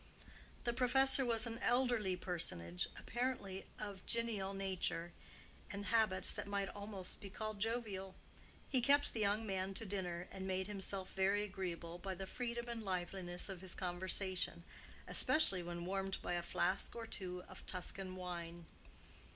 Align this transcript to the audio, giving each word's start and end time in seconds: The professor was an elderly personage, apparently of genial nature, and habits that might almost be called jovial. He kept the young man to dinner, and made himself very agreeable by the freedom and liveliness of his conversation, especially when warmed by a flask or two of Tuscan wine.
The 0.63 0.73
professor 0.73 1.23
was 1.23 1.45
an 1.45 1.59
elderly 1.59 2.15
personage, 2.17 2.87
apparently 2.97 3.67
of 3.77 4.03
genial 4.07 4.51
nature, 4.55 5.11
and 5.69 5.85
habits 5.85 6.33
that 6.33 6.47
might 6.47 6.69
almost 6.69 7.19
be 7.21 7.29
called 7.29 7.59
jovial. 7.59 8.15
He 8.67 8.81
kept 8.81 9.13
the 9.13 9.19
young 9.19 9.45
man 9.45 9.75
to 9.75 9.85
dinner, 9.85 10.27
and 10.31 10.47
made 10.47 10.65
himself 10.65 11.13
very 11.13 11.43
agreeable 11.43 11.99
by 11.99 12.15
the 12.15 12.25
freedom 12.25 12.67
and 12.67 12.81
liveliness 12.83 13.47
of 13.47 13.61
his 13.61 13.75
conversation, 13.75 14.63
especially 15.07 15.61
when 15.61 15.85
warmed 15.85 16.19
by 16.23 16.33
a 16.33 16.41
flask 16.41 16.95
or 16.95 17.05
two 17.05 17.43
of 17.47 17.63
Tuscan 17.67 18.15
wine. 18.15 18.65